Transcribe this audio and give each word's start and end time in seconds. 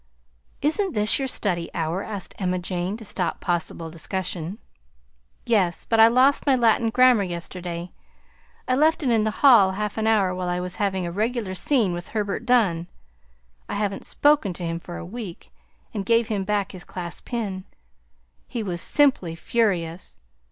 "Isn't 0.63 0.93
this 0.95 1.19
your 1.19 1.27
study 1.27 1.69
hour?" 1.75 2.01
asked 2.01 2.33
Emma 2.39 2.57
Jane, 2.57 2.97
to 2.97 3.05
stop 3.05 3.39
possible 3.39 3.91
discussion. 3.91 4.57
"Yes, 5.45 5.85
but 5.85 5.99
I 5.99 6.07
lost 6.07 6.47
my 6.47 6.55
Latin 6.55 6.89
grammar 6.89 7.21
yesterday; 7.21 7.91
I 8.67 8.75
left 8.77 9.03
it 9.03 9.11
in 9.11 9.25
the 9.25 9.29
hall 9.45 9.73
half 9.73 9.99
an 9.99 10.07
hour 10.07 10.33
while 10.33 10.49
I 10.49 10.59
was 10.59 10.77
having 10.77 11.05
a 11.05 11.11
regular 11.11 11.53
scene 11.53 11.93
with 11.93 12.07
Herbert 12.07 12.47
Dunn. 12.47 12.87
I 13.69 13.75
haven't 13.75 14.03
spoken 14.07 14.53
to 14.53 14.65
him 14.65 14.79
for 14.79 14.97
a 14.97 15.05
week 15.05 15.51
and 15.93 16.03
gave 16.03 16.29
him 16.29 16.45
back 16.45 16.71
his 16.71 16.83
class 16.83 17.21
pin. 17.21 17.65
He 18.47 18.63
was 18.63 18.81
simply 18.81 19.35
furious. 19.35 20.17